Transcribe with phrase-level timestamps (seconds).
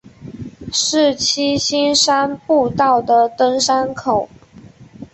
[0.73, 4.29] 是七星山步道的登山口。